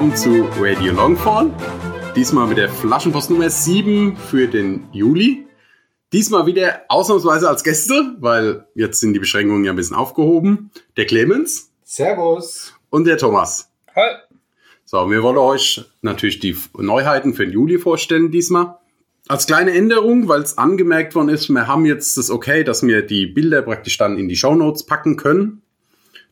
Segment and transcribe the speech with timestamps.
[0.00, 1.50] Willkommen zu Radio Longfall.
[2.16, 5.46] Diesmal mit der Flaschenpost Nummer 7 für den Juli.
[6.14, 10.70] Diesmal wieder ausnahmsweise als Gäste, weil jetzt sind die Beschränkungen ja ein bisschen aufgehoben.
[10.96, 11.70] Der Clemens.
[11.84, 12.72] Servus.
[12.88, 13.70] Und der Thomas.
[13.94, 14.08] Hi.
[14.86, 18.78] So, wir wollen euch natürlich die Neuheiten für den Juli vorstellen diesmal.
[19.28, 23.02] Als kleine Änderung, weil es angemerkt worden ist, wir haben jetzt das Okay, dass wir
[23.02, 25.60] die Bilder praktisch dann in die Show Notes packen können.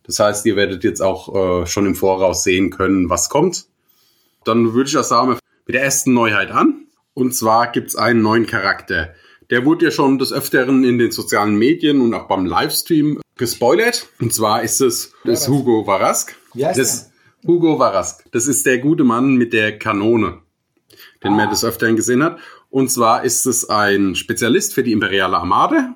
[0.08, 3.66] Das heißt, ihr werdet jetzt auch äh, schon im Voraus sehen können, was kommt.
[4.44, 6.86] Dann würde ich auch sagen, mit der ersten Neuheit an.
[7.14, 9.12] Und zwar gibt es einen neuen Charakter.
[9.50, 14.08] Der wurde ja schon des Öfteren in den sozialen Medien und auch beim Livestream gespoilert.
[14.20, 16.34] Und zwar ist es das ist Hugo Varask.
[16.54, 17.10] Wie heißt das
[17.46, 18.24] Hugo Varask.
[18.32, 20.38] Das ist der gute Mann mit der Kanone,
[21.22, 21.36] den Ah.
[21.36, 22.38] man des Öfteren gesehen hat.
[22.70, 25.94] Und zwar ist es ein Spezialist für die imperiale Armade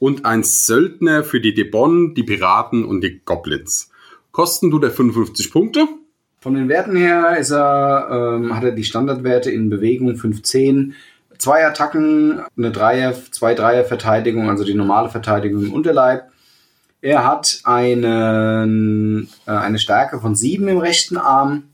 [0.00, 3.90] und ein Söldner für die Debon, die Piraten und die Goblins.
[4.32, 5.86] Kosten tut er 55 Punkte.
[6.40, 10.94] Von den Werten her ist er, ähm, hat er die Standardwerte in Bewegung 15,
[11.36, 16.30] zwei Attacken, eine Dreier, zwei Dreier Verteidigung, also die normale Verteidigung im Unterleib.
[17.02, 21.64] Er hat einen, äh, eine Stärke von 7 im rechten Arm.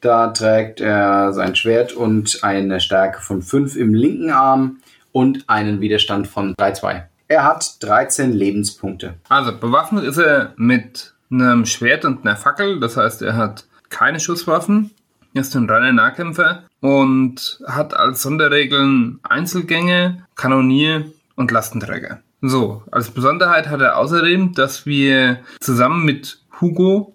[0.00, 4.78] Da trägt er sein Schwert und eine Stärke von 5 im linken Arm
[5.12, 7.09] und einen Widerstand von 3-2.
[7.30, 9.14] Er hat 13 Lebenspunkte.
[9.28, 12.80] Also, bewaffnet ist er mit einem Schwert und einer Fackel.
[12.80, 14.90] Das heißt, er hat keine Schusswaffen.
[15.32, 21.04] Er ist ein reiner Nahkämpfer und hat als Sonderregeln Einzelgänge, Kanonier
[21.36, 22.18] und Lastenträger.
[22.42, 27.14] So, als Besonderheit hat er außerdem, dass wir zusammen mit Hugo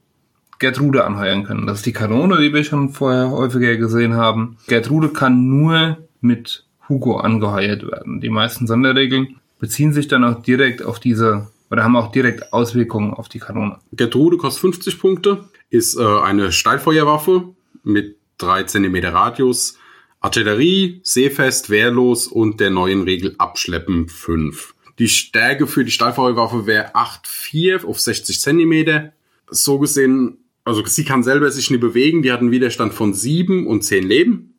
[0.60, 1.68] Gertrude anheuern können.
[1.68, 4.56] Das ist die Kanone, die wir schon vorher häufiger gesehen haben.
[4.68, 8.22] Gertrude kann nur mit Hugo angeheuert werden.
[8.22, 13.16] Die meisten Sonderregeln beziehen sich dann auch direkt auf diese oder haben auch direkt Auswirkungen
[13.16, 13.80] auf die Kanone.
[13.92, 19.80] Gertrude kostet 50 Punkte, ist äh, eine Steilfeuerwaffe mit 3 cm Radius,
[20.20, 24.76] Artillerie, seefest, wehrlos und der neuen Regel Abschleppen 5.
[25.00, 29.10] Die Stärke für die Steilfeuerwaffe wäre 8,4 auf 60 cm.
[29.50, 33.66] So gesehen, also sie kann selber sich nicht bewegen, die hat einen Widerstand von 7
[33.66, 34.55] und 10 Leben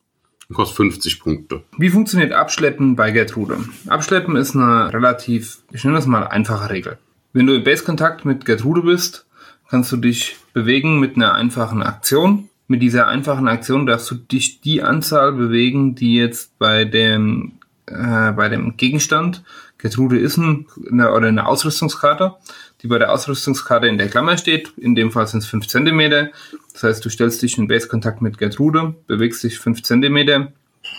[0.53, 1.63] kostet 50 Punkte.
[1.77, 3.59] Wie funktioniert Abschleppen bei Gertrude?
[3.89, 6.99] Abschleppen ist eine relativ, ich nenne das mal einfache Regel.
[7.33, 9.27] Wenn du im Base-Kontakt mit Gertrude bist,
[9.69, 12.49] kannst du dich bewegen mit einer einfachen Aktion.
[12.69, 17.53] Mit dieser einfachen Aktion darfst du dich die Anzahl bewegen, die jetzt bei dem,
[17.87, 19.43] äh, bei dem Gegenstand,
[19.79, 22.35] Gertrude ist ein, eine, oder eine Ausrüstungskarte,
[22.83, 24.73] die bei der Ausrüstungskarte in der Klammer steht.
[24.79, 26.31] In dem Fall sind es 5 cm.
[26.77, 30.49] Das heißt, du stellst dich in Base-Kontakt mit Gertrude, bewegst dich 5 cm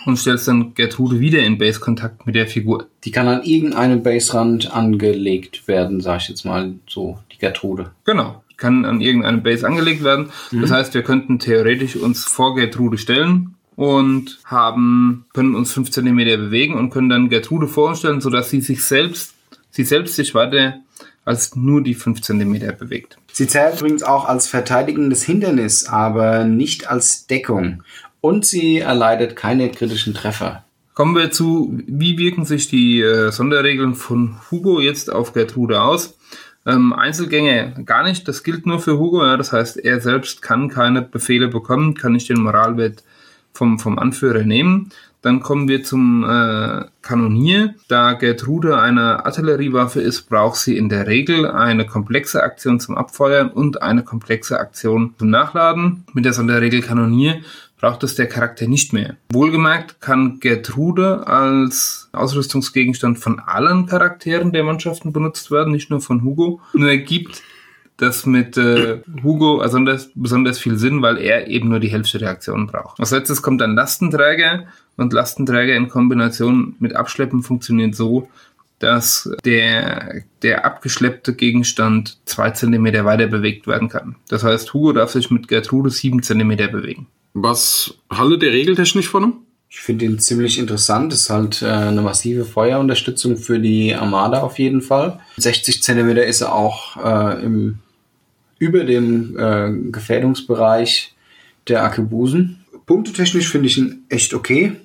[0.06, 2.88] und stellst dann Gertrude wieder in Base-Kontakt mit der Figur.
[3.04, 7.92] Die kann an irgendeinem Baserand angelegt werden, sag ich jetzt mal so, die Gertrude.
[8.04, 8.42] Genau.
[8.56, 10.30] Kann an irgendeinem Base angelegt werden.
[10.50, 16.16] Das heißt, wir könnten theoretisch uns vor Gertrude stellen und haben, können uns 5 cm
[16.16, 19.34] bewegen und können dann Gertrude vor uns stellen, sodass sie sich selbst,
[19.70, 20.80] sie selbst sich weiter
[21.28, 23.18] als nur die 5 cm bewegt.
[23.32, 27.82] Sie zählt übrigens auch als verteidigendes Hindernis, aber nicht als Deckung.
[28.20, 30.64] Und sie erleidet keine kritischen Treffer.
[30.94, 36.18] Kommen wir zu, wie wirken sich die äh, Sonderregeln von Hugo jetzt auf Gertrude aus?
[36.66, 40.68] Ähm, Einzelgänge gar nicht, das gilt nur für Hugo, ja, das heißt, er selbst kann
[40.68, 43.04] keine Befehle bekommen, kann nicht den Moralwert
[43.52, 44.90] vom, vom Anführer nehmen.
[45.22, 47.74] Dann kommen wir zum äh, Kanonier.
[47.88, 53.50] Da Gertrude eine Artilleriewaffe ist, braucht sie in der Regel eine komplexe Aktion zum Abfeuern
[53.50, 56.04] und eine komplexe Aktion zum Nachladen.
[56.12, 57.40] Mit der Sonderregel Kanonier
[57.80, 59.16] braucht es der Charakter nicht mehr.
[59.32, 66.22] Wohlgemerkt kann Gertrude als Ausrüstungsgegenstand von allen Charakteren der Mannschaften benutzt werden, nicht nur von
[66.22, 66.60] Hugo.
[66.74, 67.42] Nur ergibt
[67.98, 72.30] das mit äh, Hugo besonders, besonders viel Sinn, weil er eben nur die Hälfte der
[72.30, 72.98] Aktionen braucht.
[72.98, 74.66] Als letztes kommt dann Lastenträger
[74.96, 78.28] und Lastenträger in Kombination mit Abschleppen funktioniert so,
[78.78, 84.14] dass der, der abgeschleppte Gegenstand zwei Zentimeter weiter bewegt werden kann.
[84.28, 87.08] Das heißt, Hugo darf sich mit Gertrude sieben Zentimeter bewegen.
[87.34, 89.34] Was haltet ihr regeltechnisch von ihm?
[89.70, 91.12] Ich finde ihn ziemlich interessant.
[91.12, 95.20] Ist halt äh, eine massive Feuerunterstützung für die Armada auf jeden Fall.
[95.36, 97.80] 60 Zentimeter ist er auch äh, im,
[98.58, 101.14] über dem äh, Gefährdungsbereich
[101.68, 102.64] der Arkebusen.
[102.86, 104.76] Punktetechnisch finde ich ihn echt okay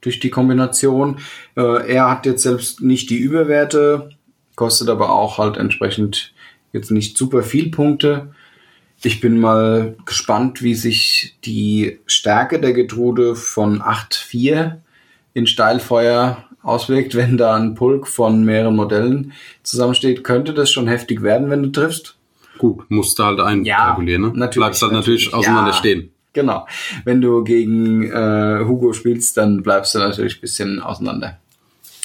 [0.00, 1.18] durch die Kombination.
[1.56, 4.10] Äh, er hat jetzt selbst nicht die Überwerte,
[4.56, 6.32] kostet aber auch halt entsprechend
[6.72, 8.34] jetzt nicht super viel Punkte.
[9.02, 14.76] Ich bin mal gespannt, wie sich die Stärke der Getrude von 8,4
[15.32, 17.14] in Steilfeuer auswirkt.
[17.14, 19.32] Wenn da ein Pulk von mehreren Modellen
[19.62, 22.16] zusammensteht, könnte das schon heftig werden, wenn du triffst.
[22.60, 24.34] Gut, musst du halt einkalkulieren, Ja, ne?
[24.38, 25.34] natürlich, Bleibst halt natürlich, natürlich.
[25.48, 25.76] auseinander Ja.
[25.78, 26.10] stehen.
[26.34, 26.66] Genau.
[27.06, 31.38] Wenn du gegen äh, Hugo spielst, dann bleibst du natürlich ein bisschen auseinander.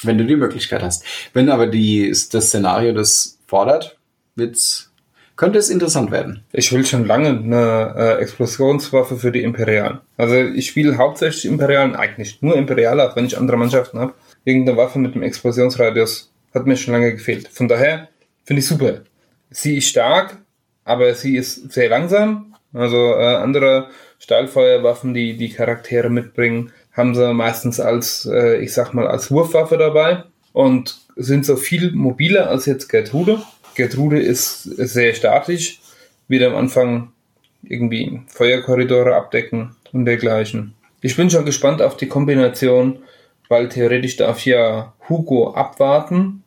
[0.02, 1.04] Wenn du die Möglichkeit hast.
[1.34, 3.98] Wenn aber die, das Szenario das fordert,
[4.34, 4.90] wird's,
[5.36, 6.42] könnte es interessant werden.
[6.52, 9.98] Ich will schon lange eine äh, Explosionswaffe für die Imperialen.
[10.16, 14.14] Also ich spiele hauptsächlich Imperialen, eigentlich nur Imperiale, auch wenn ich andere Mannschaften habe.
[14.46, 17.48] Irgendeine Waffe mit einem Explosionsradius hat mir schon lange gefehlt.
[17.48, 18.08] Von daher
[18.44, 19.02] finde ich super.
[19.50, 20.38] Sie ist stark,
[20.86, 22.54] aber sie ist sehr langsam.
[22.72, 23.88] Also äh, andere
[24.18, 29.76] Stahlfeuerwaffen, die die Charaktere mitbringen, haben sie meistens als, äh, ich sag mal, als Wurfwaffe
[29.76, 33.42] dabei und sind so viel mobiler als jetzt Gertrude.
[33.74, 35.80] Gertrude ist sehr statisch,
[36.28, 37.12] wird am Anfang
[37.62, 40.74] irgendwie Feuerkorridore abdecken und dergleichen.
[41.00, 43.00] Ich bin schon gespannt auf die Kombination,
[43.48, 46.44] weil theoretisch darf ja Hugo abwarten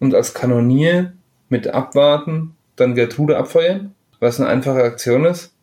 [0.00, 1.12] und als Kanonier
[1.48, 5.54] mit abwarten dann Gertrude abfeuern, was eine einfache Aktion ist.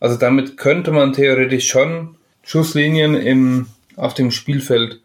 [0.00, 3.66] Also damit könnte man theoretisch schon Schusslinien im,
[3.96, 5.00] auf dem Spielfeld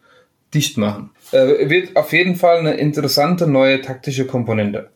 [0.54, 1.10] dicht machen.
[1.30, 4.90] Äh, wird auf jeden Fall eine interessante neue taktische Komponente.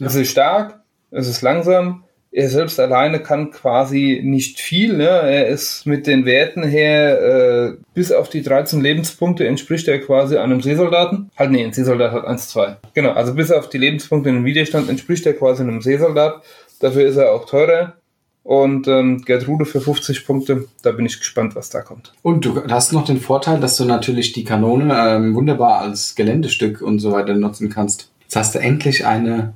[0.00, 0.80] Es ist stark,
[1.10, 2.04] es ist langsam.
[2.34, 4.96] Er selbst alleine kann quasi nicht viel.
[4.96, 5.04] Ne?
[5.04, 10.38] Er ist mit den Werten her, äh, bis auf die 13 Lebenspunkte entspricht er quasi
[10.38, 11.30] einem Seesoldaten.
[11.36, 12.78] Halt, nee, ein Seesoldat hat 1, 2.
[12.94, 16.42] Genau, also bis auf die Lebenspunkte den Widerstand entspricht er quasi einem Seesoldat.
[16.80, 17.96] Dafür ist er auch teurer.
[18.44, 22.12] Und ähm, Gertrude für 50 Punkte, da bin ich gespannt, was da kommt.
[22.22, 26.80] Und du hast noch den Vorteil, dass du natürlich die Kanone ähm, wunderbar als Geländestück
[26.80, 28.10] und so weiter nutzen kannst.
[28.22, 29.54] Jetzt hast du endlich eine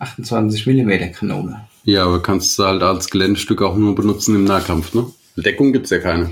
[0.00, 1.68] 28 mm Kanone.
[1.84, 5.06] Ja, aber kannst du halt als Geländestück auch nur benutzen im Nahkampf, ne?
[5.36, 6.30] Deckung gibt's ja keine.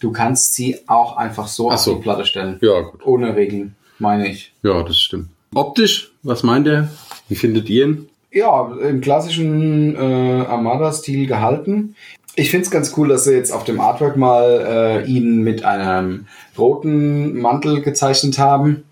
[0.00, 1.94] Du kannst sie auch einfach so Ach auf so.
[1.94, 2.58] die Platte stellen.
[2.60, 3.06] Ja, gut.
[3.06, 4.52] Ohne Regeln, meine ich.
[4.62, 5.28] Ja, das stimmt.
[5.54, 6.90] Optisch, was meint ihr?
[7.28, 8.08] Wie findet ihr ihn?
[8.32, 11.94] Ja, im klassischen äh, Armada-Stil gehalten.
[12.34, 15.64] Ich finde es ganz cool, dass sie jetzt auf dem Artwork mal äh, ihn mit
[15.64, 16.26] einem
[16.56, 18.84] roten Mantel gezeichnet haben.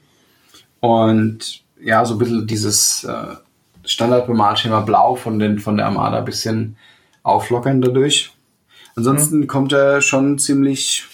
[0.81, 3.37] Und ja, so ein bisschen dieses äh,
[3.91, 6.77] Standardbemalschema Blau von, den, von der Armada ein bisschen
[7.23, 8.31] auflockern dadurch.
[8.97, 11.05] Ansonsten kommt er schon ziemlich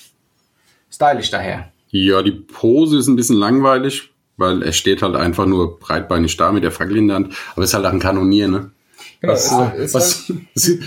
[0.93, 1.70] stylisch daher.
[1.90, 6.52] Ja, die Pose ist ein bisschen langweilig, weil er steht halt einfach nur breitbeinig da
[6.52, 7.34] mit der Fackel in der Hand.
[7.55, 8.70] Aber ist halt auch ein Kanonier, ne?
[9.20, 10.32] Genau, Was, ist- ist was,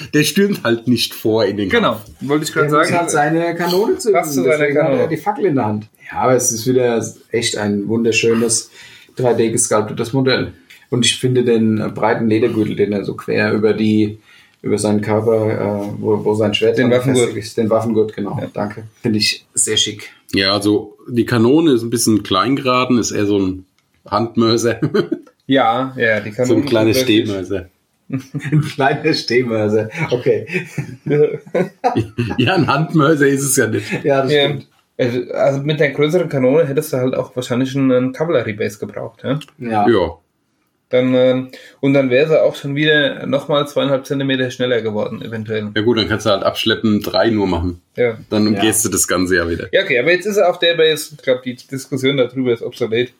[0.14, 2.98] der stürmt halt nicht vor in den Genau, wollte ich Er gerade sagen.
[3.00, 4.20] halt seine Kanone zünden.
[4.22, 5.02] Passt zu seiner hat Kanone.
[5.02, 5.88] er die Fackel in der Hand.
[6.12, 8.70] Ja, aber es ist wieder echt ein wunderschönes
[9.18, 10.54] 3D gesculptetes Modell.
[10.90, 14.20] Und ich finde den äh, breiten Ledergürtel, den er so quer über die
[14.62, 15.50] über seinen Körper,
[15.86, 17.34] äh, wo, wo sein Schwert Den Waffengurt.
[17.36, 17.58] ist.
[17.58, 18.38] Den Waffengurt, genau.
[18.54, 18.84] Danke.
[19.02, 20.10] Finde ich sehr schick.
[20.34, 23.66] Ja, also die Kanone ist ein bisschen klein geraten, ist eher so ein
[24.06, 24.80] Handmörser,
[25.48, 27.70] Ja, ja, die kann so ein kleines Stehmörser.
[28.10, 29.90] Ein kleiner Stehmörser.
[30.12, 30.46] Okay.
[32.38, 34.04] Ja, ein Handmörser ist es ja nicht.
[34.04, 34.68] Ja, das Ja, stimmt.
[34.98, 39.22] also also mit der größeren Kanone hättest du halt auch wahrscheinlich einen Cavalry Base gebraucht,
[39.24, 39.40] ja?
[39.60, 39.88] Ja.
[39.88, 40.18] Ja,
[40.90, 41.52] Dann, ähm,
[41.82, 45.70] und dann wäre sie auch schon wieder nochmal zweieinhalb Zentimeter schneller geworden, eventuell.
[45.76, 47.82] ja gut, dann kannst du halt abschleppen, drei nur machen.
[47.96, 48.18] Ja.
[48.32, 49.68] Dann umgehst du das Ganze ja wieder.
[49.72, 51.14] Ja, okay, aber jetzt ist er auf der Base.
[51.16, 53.14] Ich glaube, die Diskussion darüber ist obsolet.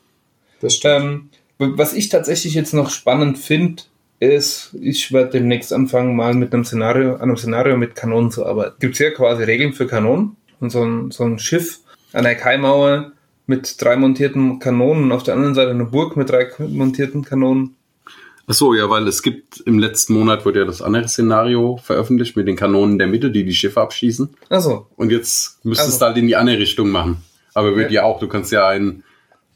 [0.62, 1.30] Das stimmt.
[1.60, 3.84] Ähm, was ich tatsächlich jetzt noch spannend finde,
[4.20, 8.46] ist, ich werde demnächst anfangen, mal mit einem Szenario, an einem Szenario mit Kanonen zu
[8.46, 8.76] arbeiten.
[8.80, 10.36] Gibt ja quasi Regeln für Kanonen.
[10.60, 11.80] Und so ein, so ein Schiff
[12.12, 13.14] an der Kaimauer
[13.50, 17.76] mit drei montierten Kanonen, auf der anderen Seite eine Burg mit drei montierten Kanonen.
[18.48, 22.36] Ach so, ja, weil es gibt im letzten Monat wurde ja das andere Szenario veröffentlicht
[22.36, 24.30] mit den Kanonen der Mitte, die die Schiffe abschießen.
[24.50, 26.00] Achso, Und jetzt müsstest Also.
[26.00, 27.18] du halt in die andere Richtung machen.
[27.54, 29.04] Aber wird ja auch, du kannst ja ein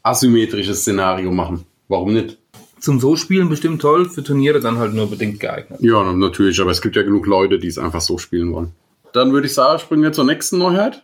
[0.02, 1.64] asymmetrisches Szenario machen.
[1.88, 2.38] Warum nicht?
[2.80, 5.80] zum so spielen bestimmt toll, für Turniere dann halt nur bedingt geeignet.
[5.80, 8.72] Ja, natürlich, aber es gibt ja genug Leute, die es einfach so spielen wollen.
[9.14, 11.02] Dann würde ich sagen, springen wir zur nächsten Neuheit.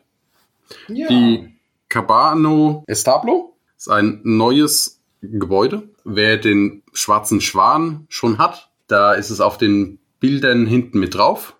[0.89, 1.09] ja.
[1.09, 1.49] Die
[1.91, 5.83] Cabano Establo ist ein neues Gebäude.
[6.05, 11.57] Wer den schwarzen Schwan schon hat, da ist es auf den Bildern hinten mit drauf.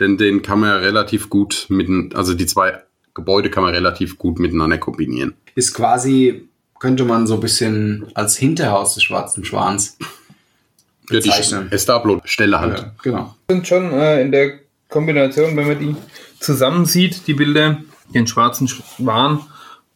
[0.00, 2.82] Denn den kann man relativ gut mit, also die zwei
[3.14, 5.34] Gebäude kann man relativ gut miteinander kombinieren.
[5.54, 6.48] ist quasi,
[6.80, 9.96] könnte man so ein bisschen als Hinterhaus des schwarzen Schwans.
[11.10, 11.70] Ja, die Bezeichnen.
[11.70, 12.78] Establo-Stelle halt.
[12.78, 13.34] Ja, genau.
[13.50, 15.96] sind schon äh, in der Kombination, wenn man die
[16.40, 17.82] zusammen sieht, die Bilder,
[18.14, 19.40] den schwarzen Schwan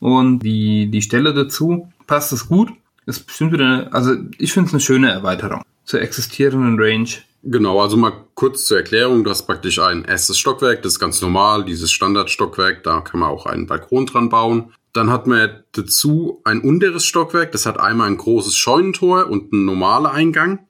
[0.00, 2.70] und die, die Stelle dazu, passt es gut.
[3.06, 7.08] Ist bestimmt wieder, eine, also ich finde es eine schöne Erweiterung zur existierenden Range.
[7.42, 9.24] Genau, also mal kurz zur Erklärung.
[9.24, 13.30] Du hast praktisch ein erstes Stockwerk, das ist ganz normal, dieses Standardstockwerk, da kann man
[13.30, 14.74] auch einen Balkon dran bauen.
[14.92, 19.64] Dann hat man dazu ein unteres Stockwerk, das hat einmal ein großes Scheunentor und einen
[19.64, 20.66] normaler Eingang.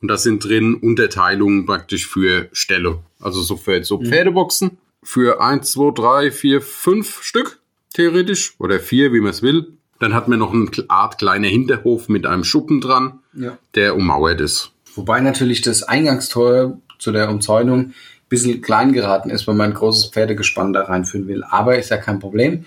[0.00, 3.00] Und da sind drin Unterteilungen praktisch für Ställe.
[3.20, 4.78] Also so für so Pferdeboxen.
[5.02, 7.58] Für eins, zwei, drei, vier, fünf Stück,
[7.94, 8.54] theoretisch.
[8.58, 9.68] Oder vier, wie man es will.
[10.00, 13.56] Dann hat man noch eine Art kleiner Hinterhof mit einem Schuppen dran, Ja.
[13.74, 14.72] der ummauert ist.
[14.94, 17.94] Wobei natürlich das Eingangstor zu der Umzäunung ein
[18.28, 21.42] bisschen klein geraten ist, wenn man ein großes Pferdegespann da reinführen will.
[21.44, 22.64] Aber ist ja kein Problem.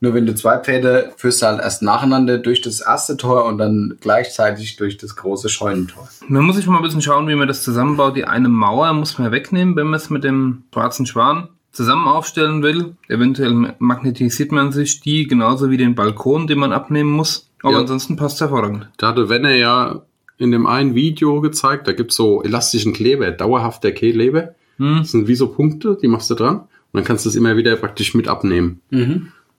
[0.00, 3.96] Nur wenn du zwei Pferde führst halt erst nacheinander durch das erste Tor und dann
[4.00, 6.08] gleichzeitig durch das große Scheunentor.
[6.28, 8.16] Man muss sich mal ein bisschen schauen, wie man das zusammenbaut.
[8.16, 12.62] Die eine Mauer muss man wegnehmen, wenn man es mit dem schwarzen Schwan zusammen aufstellen
[12.62, 12.96] will.
[13.08, 17.48] Eventuell magnetisiert man sich die, genauso wie den Balkon, den man abnehmen muss.
[17.62, 17.78] Aber Ja.
[17.80, 18.88] ansonsten passt es hervorragend.
[18.98, 20.02] Da hatte Wenner ja
[20.38, 24.54] in dem einen Video gezeigt, da gibt's so elastischen Kleber, dauerhafter Kleber.
[24.78, 24.98] Hm.
[24.98, 26.56] Das sind wie so Punkte, die machst du dran.
[26.58, 28.80] Und dann kannst du das immer wieder praktisch mit abnehmen.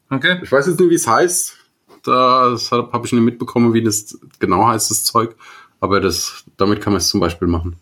[0.10, 0.40] Okay.
[0.44, 1.56] Ich weiß jetzt nicht, wie es heißt.
[2.04, 2.56] Da
[2.92, 5.36] habe ich nicht mitbekommen, wie das genau heißt, das Zeug.
[5.80, 7.76] Aber das, damit kann man es zum Beispiel machen.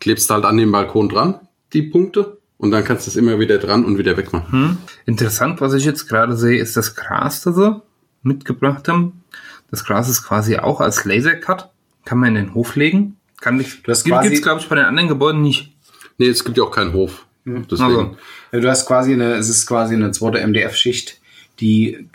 [0.00, 1.40] Klebst halt an den Balkon dran,
[1.72, 4.52] die Punkte, und dann kannst du es immer wieder dran und wieder wegmachen.
[4.52, 4.78] Hm.
[5.04, 7.82] Interessant, was ich jetzt gerade sehe, ist das Gras, das sie
[8.22, 9.24] mitgebracht haben.
[9.70, 11.68] Das Gras ist quasi auch als Lasercut.
[12.04, 13.16] Kann man in den Hof legen.
[13.40, 15.72] Kann ich, Du hast gibt quasi- es, glaube ich, bei den anderen Gebäuden nicht.
[16.18, 17.26] Nee, es gibt ja auch keinen Hof.
[17.44, 17.82] Deswegen.
[17.82, 18.16] Also.
[18.52, 21.20] Ja, Du hast quasi eine, es ist quasi eine zweite MDF-Schicht,
[21.58, 22.08] die äh,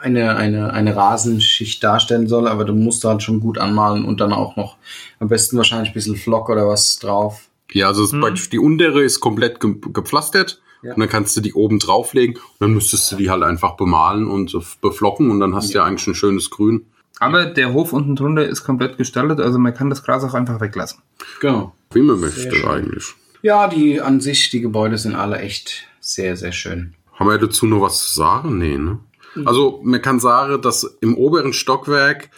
[0.00, 4.34] eine, eine, eine Rasenschicht darstellen soll, aber du musst halt schon gut anmalen und dann
[4.34, 4.76] auch noch
[5.20, 7.48] am besten wahrscheinlich ein bisschen Flock oder was drauf.
[7.74, 10.60] Ja, also ist praktisch die untere ist komplett ge gepflastert.
[10.82, 10.92] Ja.
[10.92, 14.28] Und dann kannst du die oben drauflegen und dann müsstest du die halt einfach bemalen
[14.28, 16.86] und beflocken und dann hast du ja eigentlich ein schönes Grün.
[17.20, 20.60] Aber der Hof unten drunter ist komplett gestaltet, also man kann das Gras auch einfach
[20.60, 21.00] weglassen.
[21.40, 21.74] Genau.
[21.92, 22.68] Wie man möchte schön.
[22.68, 23.14] eigentlich.
[23.40, 26.94] Ja, die an sich, die Gebäude sind alle echt sehr, sehr schön.
[27.14, 28.58] Haben wir dazu noch was zu sagen?
[28.58, 28.98] Nee, ne?
[29.44, 32.30] Also man kann sagen, dass im oberen Stockwerk,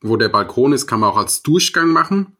[0.00, 2.36] wo der Balkon ist, kann man auch als Durchgang machen.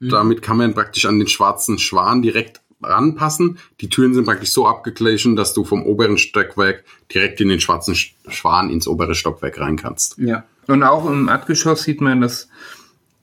[0.00, 3.58] Damit kann man praktisch an den schwarzen Schwan direkt ranpassen.
[3.82, 7.94] Die Türen sind praktisch so abgeglichen, dass du vom oberen Stockwerk direkt in den schwarzen
[7.94, 10.16] Sch- Schwan ins obere Stockwerk rein kannst.
[10.18, 10.44] Ja.
[10.66, 12.48] Und auch im Erdgeschoss sieht man, dass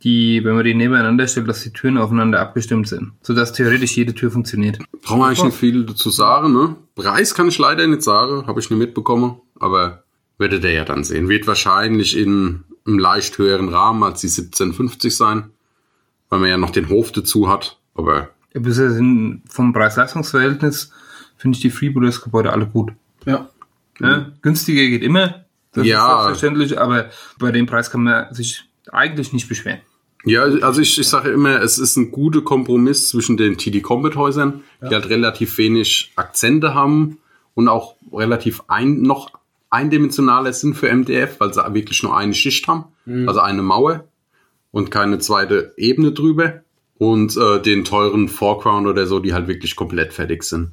[0.03, 4.13] die, wenn man die nebeneinander stellt, dass die Türen aufeinander abgestimmt sind, sodass theoretisch jede
[4.13, 4.77] Tür funktioniert.
[5.01, 6.75] Brauchen wir eigentlich nicht viel dazu sagen, ne?
[6.93, 10.03] Preis kann ich leider nicht sagen, habe ich nicht mitbekommen, aber
[10.37, 11.29] werdet ihr ja dann sehen.
[11.29, 15.49] Wird wahrscheinlich in einem leicht höheren Rahmen als die 1750 sein,
[16.29, 20.91] weil man ja noch den Hof dazu hat, aber Ja, bisher sind vom Preis-Leistungs-Verhältnis
[21.37, 22.91] finde ich die Freebooters-Gebäude alle gut.
[23.25, 23.49] Ja.
[23.99, 26.05] Ja, günstiger geht immer, das Ja.
[26.05, 29.79] ist selbstverständlich, aber bei dem Preis kann man sich eigentlich nicht beschweren.
[30.25, 34.15] ja, also ich, ich sage immer, es ist ein guter Kompromiss zwischen den TD Combat
[34.15, 37.17] Häusern, die halt relativ wenig Akzente haben
[37.53, 39.31] und auch relativ ein, noch
[39.69, 42.85] eindimensionaler sind für MDF, weil sie wirklich nur eine Schicht haben,
[43.27, 44.05] also eine Mauer
[44.77, 46.61] und keine zweite Ebene drüber
[46.99, 50.69] und äh, den teuren Foreground oder so, die halt wirklich komplett fertig sind.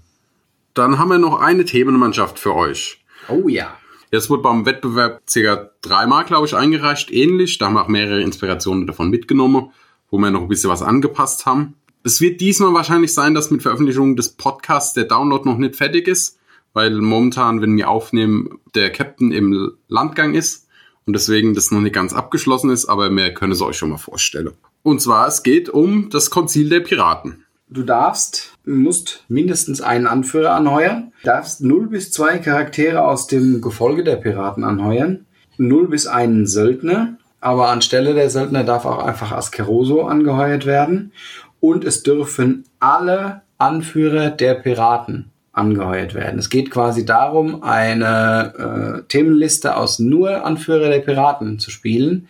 [0.74, 3.02] Dann haben wir noch eine Themenmannschaft für euch.
[3.30, 3.78] Oh ja.
[4.12, 7.56] Jetzt wurde beim Wettbewerb circa dreimal, glaube ich, eingereicht, ähnlich.
[7.56, 9.70] Da haben wir auch mehrere Inspirationen davon mitgenommen,
[10.10, 11.72] wo wir noch ein bisschen was angepasst haben.
[12.02, 16.08] Es wird diesmal wahrscheinlich sein, dass mit Veröffentlichung des Podcasts der Download noch nicht fertig
[16.08, 16.38] ist,
[16.74, 20.63] weil momentan, wenn wir aufnehmen, der Captain im Landgang ist
[21.06, 23.98] und deswegen das noch nicht ganz abgeschlossen ist, aber mehr können es euch schon mal
[23.98, 24.52] vorstellen.
[24.82, 27.44] Und zwar, es geht um das Konzil der Piraten.
[27.68, 34.04] Du darfst, musst mindestens einen Anführer anheuern, darfst 0 bis 2 Charaktere aus dem Gefolge
[34.04, 40.02] der Piraten anheuern, 0 bis einen Söldner, aber anstelle der Söldner darf auch einfach Askeroso
[40.02, 41.12] angeheuert werden
[41.60, 46.38] und es dürfen alle Anführer der Piraten angeheuert werden.
[46.38, 52.28] Es geht quasi darum, eine äh, Themenliste aus nur Anführer der Piraten zu spielen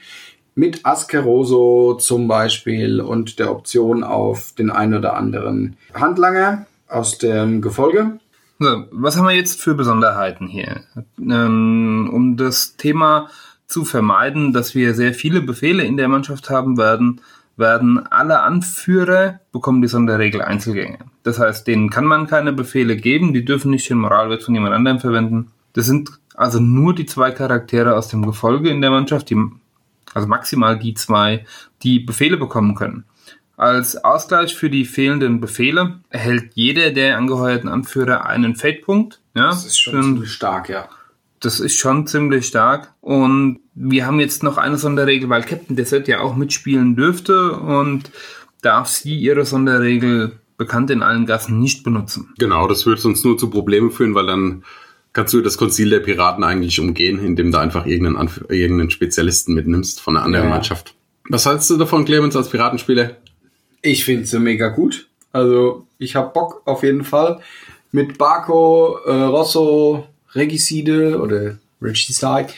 [0.54, 7.60] mit Askeroso zum Beispiel und der Option auf den ein oder anderen Handlanger aus dem
[7.60, 8.20] Gefolge.
[8.60, 10.82] So, was haben wir jetzt für Besonderheiten hier?
[11.18, 13.28] Ähm, um das Thema
[13.66, 17.20] zu vermeiden, dass wir sehr viele Befehle in der Mannschaft haben werden,
[17.56, 20.98] werden alle Anführer bekommen die Sonderregel Einzelgänge.
[21.22, 24.74] Das heißt, denen kann man keine Befehle geben, die dürfen nicht den Moralwert von jemand
[24.74, 25.52] anderem verwenden.
[25.72, 29.36] Das sind also nur die zwei Charaktere aus dem Gefolge in der Mannschaft, die,
[30.12, 31.46] also maximal die zwei,
[31.82, 33.04] die Befehle bekommen können.
[33.56, 39.20] Als Ausgleich für die fehlenden Befehle erhält jeder der angeheuerten Anführer einen Fate-Punkt.
[39.34, 40.88] Ja, Das ist schon ziemlich stark, ja.
[41.38, 42.92] das ist schon ziemlich stark.
[43.00, 48.10] Und wir haben jetzt noch eine Sonderregel, weil Captain Desert ja auch mitspielen dürfte und
[48.62, 52.32] darf sie ihre Sonderregel bekannt in allen Gassen nicht benutzen.
[52.38, 54.64] Genau, das würde uns nur zu Problemen führen, weil dann
[55.12, 59.54] kannst du das Konzil der Piraten eigentlich umgehen, indem du einfach irgendeinen, Anf irgendeinen Spezialisten
[59.54, 60.50] mitnimmst von einer anderen ja.
[60.50, 60.94] Mannschaft.
[61.28, 63.16] Was hältst du davon, Clemens, als Piratenspieler?
[63.82, 65.08] Ich finde sie mega gut.
[65.32, 67.40] Also ich habe Bock auf jeden Fall.
[67.92, 72.48] Mit Barco, äh, Rosso, Regicide oder Regicide,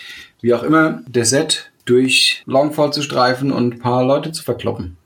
[0.46, 4.96] wie auch immer, der Set durch Longfall zu streifen und ein paar Leute zu verkloppen.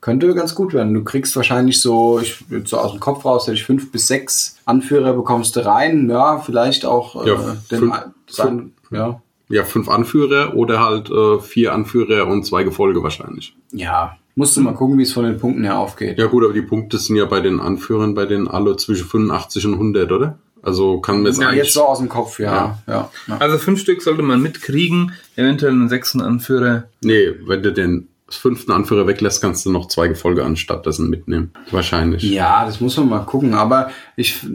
[0.00, 0.92] Könnte ganz gut werden.
[0.92, 4.56] Du kriegst wahrscheinlich so, ich so aus dem Kopf raus, hätte ich fünf bis sechs
[4.64, 6.10] Anführer bekommst du rein.
[6.10, 7.36] Ja, vielleicht auch Ja, äh,
[7.70, 7.94] den, fünf-
[8.28, 9.22] sein, ja.
[9.48, 13.54] Ja, fünf Anführer oder halt äh, vier Anführer und zwei Gefolge wahrscheinlich.
[13.72, 16.18] Ja, musst du mal gucken, wie es von den Punkten her aufgeht.
[16.18, 19.66] Ja gut, aber die Punkte sind ja bei den Anführern bei den alle zwischen 85
[19.66, 20.38] und 100, oder?
[20.68, 22.78] Also kann man jetzt Ja, jetzt so aus dem Kopf, ja.
[22.86, 23.10] ja.
[23.26, 26.84] ja, Also fünf Stück sollte man mitkriegen, eventuell einen sechsten Anführer.
[27.00, 31.50] Nee, wenn du den fünften Anführer weglässt, kannst du noch zwei Gefolge anstatt dessen mitnehmen.
[31.70, 32.22] Wahrscheinlich.
[32.22, 33.54] Ja, das muss man mal gucken.
[33.54, 34.46] Aber ich,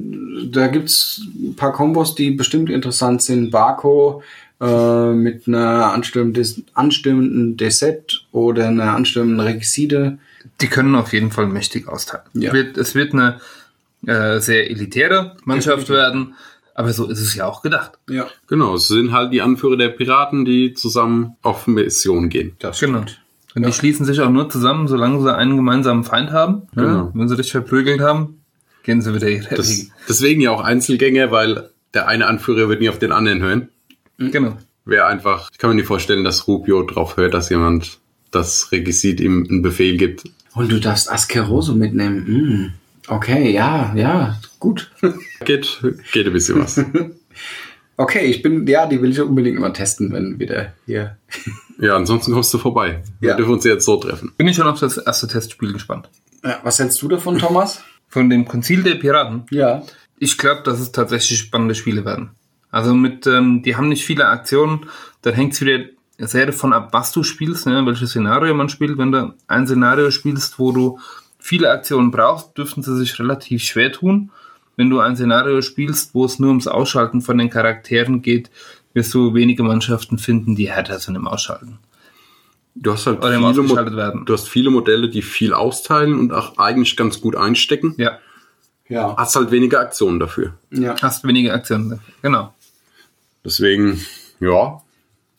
[0.51, 3.50] da gibt's ein paar Kombos, die bestimmt interessant sind.
[3.50, 4.22] Barco
[4.62, 10.20] äh, mit einer anstimmenden, anstimmenden Deset oder einer anstimmenden Requisite.
[10.62, 12.25] Die können auf jeden Fall mächtig austeilen.
[12.34, 12.53] Ja.
[12.53, 13.39] Wird, es wird eine
[14.05, 16.36] äh, sehr elitäre Mannschaft werden,
[16.75, 17.91] aber so ist es ja auch gedacht.
[18.10, 22.55] Ja, Genau, es sind halt die Anführer der Piraten, die zusammen auf Mission gehen.
[22.60, 23.03] das Genau.
[23.03, 23.19] stimmt.
[23.55, 26.63] Und die schließen sich auch nur zusammen, solange sie einen gemeinsamen Feind haben.
[26.75, 26.88] Genau.
[26.88, 28.41] Ja, wenn sie dich verprügelt haben,
[28.81, 29.91] gehen sie wieder ihre Das, Wege.
[30.10, 33.69] deswegen ja auch Einzelgänger, weil der eine Anführer wird nie auf den anderen hören.
[34.17, 34.57] Genau.
[34.86, 38.00] Wäre einfach, ich kann mir nicht vorstellen, dass Rubio drauf hört, dass jemand
[38.31, 40.24] das Requisit ihm einen Befehl gibt.
[40.55, 42.25] Und du darfst Askeroso mitnehmen.
[42.25, 42.74] Hm.
[43.07, 44.91] Okay, ja, ja, gut.
[45.45, 45.81] Geht,
[46.12, 46.83] geht ein bisschen was.
[47.95, 51.15] Okay, ich bin, ja, die will ich unbedingt mal testen, wenn wieder hier.
[51.79, 53.03] Ja, ansonsten kommst du vorbei.
[53.19, 53.36] Wir Ja.
[53.38, 54.31] dürfen uns jetzt so treffen.
[54.36, 56.10] Bin ich schon auf das erste Testspiel gespannt.
[56.43, 57.83] Ja, was hältst du davon, Thomas?
[58.10, 59.44] Von dem Konzil der Piraten.
[59.51, 59.83] Ja.
[60.18, 62.31] Ich glaube, dass es tatsächlich spannende Spiele werden.
[62.72, 64.87] Also mit, ähm, die haben nicht viele Aktionen,
[65.22, 65.85] dann hängt es wieder
[66.18, 68.98] sehr davon ab, was du spielst, ne, welches Szenario man spielt.
[68.98, 71.00] Wenn du ein Szenario spielst, wo du
[71.44, 74.32] viele Aktionen brauchst, dürften sie sich relativ schwer tun.
[74.77, 78.50] Wenn du ein Szenario spielst, wo es nur ums Ausschalten von den Charakteren geht,
[78.94, 81.79] wirst du wenige Mannschaften finden, die härter sind im Ausschalten.
[82.75, 84.25] Du hast halt Oder im viele, Mo ausgeschaltet werden.
[84.25, 87.94] du hast viele Modelle, die viel austeilen und auch eigentlich ganz gut einstecken.
[87.98, 88.18] Ja,
[88.88, 89.16] Ja.
[89.18, 90.53] Hast halt weniger Aktionen dafür.
[90.72, 90.96] Ja.
[91.01, 92.00] hast wenige Aktionen.
[92.22, 92.53] Genau.
[93.46, 94.00] Deswegen,
[94.40, 94.82] ja,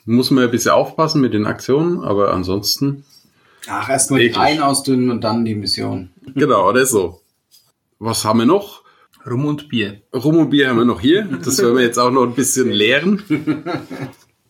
[0.04, 3.04] muss man ein bisschen aufpassen mit den Aktionen, aber ansonsten,
[3.68, 4.38] Ach, erstmal die Eklig.
[4.42, 6.10] Reihen ausdünnen und dann die Mission.
[6.34, 7.20] genau, oder so.
[7.98, 8.82] Was haben wir noch?
[9.28, 10.02] Rum und Bier.
[10.14, 11.24] Rum und Bier haben wir noch hier.
[11.44, 13.22] Das werden wir jetzt auch noch ein bisschen leeren.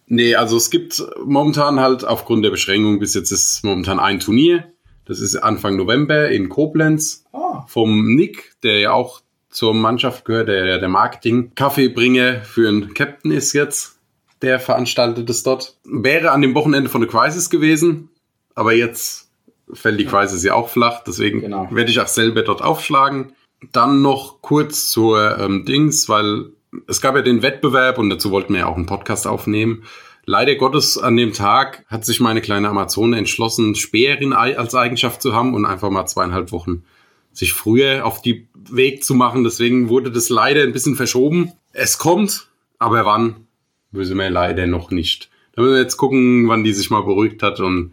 [0.07, 4.65] Nee, also es gibt momentan halt aufgrund der Beschränkung, bis jetzt ist momentan ein Turnier.
[5.07, 7.65] Das ist Anfang November in Koblenz Ah.
[7.69, 13.53] vom Nick, der ja auch zur Mannschaft gehört, der der Marketing-Kaffeebringer für einen Captain ist
[13.53, 13.99] jetzt.
[14.43, 15.77] Der veranstaltet es dort.
[15.85, 18.11] Wäre an dem Wochenende von der Crisis gewesen,
[18.55, 19.31] aber jetzt
[19.73, 21.69] fällt die Crisis ja auch flach, deswegen Genau.
[21.71, 23.33] werde ich auch selber dort aufschlagen.
[23.73, 26.51] Dann noch kurz zur ähm, Dings, weil
[26.87, 29.85] es gab ja den Wettbewerb und dazu wollten wir ja auch einen Podcast aufnehmen.
[30.27, 35.21] Leider Gottes an dem Tag hat sich meine kleine Amazone entschlossen, Speerin ei- als Eigenschaft
[35.23, 36.85] zu haben und einfach mal zweieinhalb Wochen
[37.33, 39.45] sich früher auf die Weg zu machen.
[39.45, 41.53] Deswegen wurde das leider ein bisschen verschoben.
[41.73, 43.47] Es kommt, aber wann,
[43.93, 45.31] wissen wir leider noch nicht.
[45.55, 47.93] Da müssen wir jetzt gucken, wann die sich mal beruhigt hat und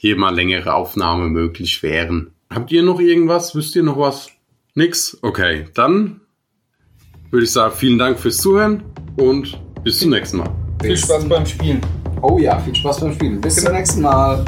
[0.00, 2.30] hier mal längere Aufnahme möglich wären.
[2.48, 3.54] Habt ihr noch irgendwas?
[3.54, 4.30] Wisst ihr noch was?
[4.74, 5.18] Nix?
[5.20, 6.22] Okay, dann
[7.30, 8.82] würde ich sagen, vielen Dank fürs Zuhören
[9.18, 10.50] und bis zum nächsten Mal.
[10.80, 11.82] Viel Spaß beim Spielen.
[12.22, 13.42] Oh ja, viel Spaß beim Spielen.
[13.42, 14.42] Bis zum nächsten Mal.